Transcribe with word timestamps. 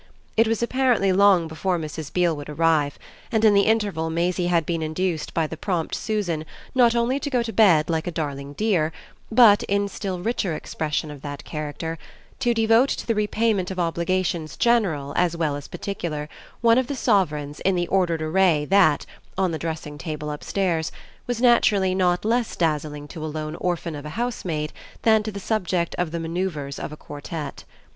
It 0.35 0.47
was 0.47 0.63
apparently 0.63 1.13
long 1.13 1.47
before 1.47 1.77
Mrs. 1.77 2.11
Beale 2.11 2.35
would 2.35 2.49
arrive, 2.49 2.97
and 3.31 3.45
in 3.45 3.53
the 3.53 3.67
interval 3.67 4.09
Maisie 4.09 4.47
had 4.47 4.65
been 4.65 4.81
induced 4.81 5.31
by 5.31 5.45
the 5.45 5.55
prompt 5.55 5.93
Susan 5.93 6.43
not 6.73 6.95
only 6.95 7.19
to 7.19 7.29
go 7.29 7.43
to 7.43 7.53
bed 7.53 7.87
like 7.87 8.07
a 8.07 8.11
darling 8.11 8.53
dear, 8.53 8.91
but, 9.31 9.61
in 9.65 9.87
still 9.87 10.19
richer 10.19 10.55
expression 10.55 11.11
of 11.11 11.21
that 11.21 11.43
character, 11.45 11.99
to 12.39 12.51
devote 12.51 12.89
to 12.89 13.05
the 13.05 13.13
repayment 13.13 13.69
of 13.69 13.77
obligations 13.77 14.57
general 14.57 15.13
as 15.17 15.37
well 15.37 15.55
as 15.55 15.67
particular 15.67 16.27
one 16.61 16.79
of 16.79 16.87
the 16.87 16.95
sovereigns 16.95 17.59
in 17.59 17.75
the 17.75 17.87
ordered 17.89 18.23
array 18.23 18.65
that, 18.65 19.05
on 19.37 19.51
the 19.51 19.59
dressing 19.59 19.99
table 19.99 20.31
upstairs, 20.31 20.91
was 21.27 21.39
naturally 21.39 21.93
not 21.93 22.25
less 22.25 22.55
dazzling 22.55 23.07
to 23.07 23.23
a 23.23 23.27
lone 23.29 23.53
orphan 23.57 23.93
of 23.93 24.07
a 24.07 24.17
housemaid 24.17 24.73
than 25.03 25.21
to 25.21 25.31
the 25.31 25.39
subject 25.39 25.93
of 25.99 26.09
the 26.09 26.19
manoeuvres 26.19 26.79
of 26.79 26.91
a 26.91 26.97
quartette. 26.97 27.65